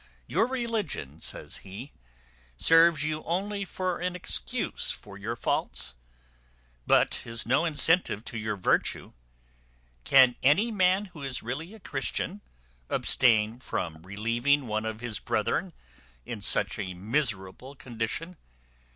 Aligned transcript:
Your 0.25 0.47
religion," 0.47 1.19
says 1.21 1.57
he, 1.57 1.91
"serves 2.57 3.03
you 3.03 3.21
only 3.23 3.63
for 3.65 3.99
an 3.99 4.15
excuse 4.15 4.89
for 4.89 5.15
your 5.15 5.35
faults, 5.35 5.93
but 6.87 7.21
is 7.23 7.45
no 7.45 7.65
incentive 7.65 8.25
to 8.25 8.39
your 8.39 8.55
virtue. 8.55 9.13
Can 10.03 10.37
any 10.41 10.71
man 10.71 11.05
who 11.13 11.21
is 11.21 11.43
really 11.43 11.75
a 11.75 11.79
Christian 11.79 12.41
abstain 12.89 13.59
from 13.59 14.01
relieving 14.01 14.65
one 14.65 14.87
of 14.87 15.01
his 15.01 15.19
brethren 15.19 15.71
in 16.25 16.41
such 16.41 16.79
a 16.79 16.95
miserable 16.95 17.75
condition?" 17.75 18.37